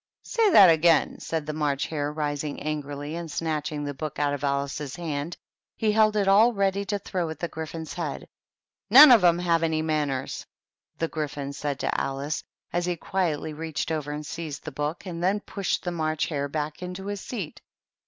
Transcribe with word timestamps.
"Say 0.23 0.49
that 0.49 0.71
again!" 0.71 1.19
said 1.19 1.45
the 1.45 1.53
March 1.53 1.85
Hare, 1.85 2.11
rising 2.11 2.59
angrily, 2.63 3.15
and, 3.15 3.29
snatching 3.31 3.83
the 3.83 3.93
book 3.93 4.17
out 4.17 4.33
of 4.33 4.43
Alice's 4.43 4.95
hand, 4.95 5.37
he 5.77 5.91
held 5.91 6.15
it 6.15 6.27
all 6.27 6.53
ready 6.53 6.83
to 6.85 6.97
throw 6.97 7.29
at 7.29 7.37
the 7.37 7.47
Gry 7.47 7.67
phon's 7.67 7.93
head. 7.93 8.27
"None 8.89 9.11
of 9.11 9.23
'em 9.23 9.37
have 9.37 9.61
any 9.61 9.83
manners," 9.83 10.43
the 10.97 11.07
Gry 11.07 11.27
phon 11.27 11.53
said 11.53 11.77
to 11.81 12.01
Alice, 12.01 12.43
as 12.73 12.87
he 12.87 12.95
quietly 12.95 13.53
reached 13.53 13.91
over 13.91 14.11
and 14.11 14.23
7* 14.23 14.25
78 14.25 14.25
THE 14.25 14.41
TEA 14.41 14.41
TABLE. 14.41 14.47
seized 14.55 14.63
the 14.65 14.71
book, 14.71 15.05
and 15.05 15.23
then 15.23 15.39
pushed 15.41 15.83
the 15.83 15.91
March 15.91 16.25
Hare 16.29 16.47
back 16.47 16.81
into 16.81 17.05
his 17.05 17.21
seat. 17.21 17.61